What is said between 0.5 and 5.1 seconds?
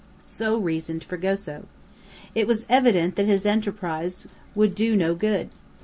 reasoned Fragoso. It was evident that his enterprise would do